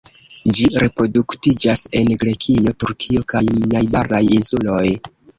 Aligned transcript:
Ĝi 0.59 0.63
reproduktiĝas 0.83 1.83
en 1.99 2.09
Grekio, 2.23 2.73
Turkio 2.83 3.21
kaj 3.33 3.41
najbaraj 3.75 4.23
insuloj. 4.39 4.87